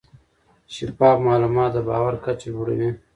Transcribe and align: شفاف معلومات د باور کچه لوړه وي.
شفاف 0.75 1.17
معلومات 1.27 1.69
د 1.73 1.77
باور 1.89 2.13
کچه 2.25 2.47
لوړه 2.53 2.73
وي. 2.79 2.89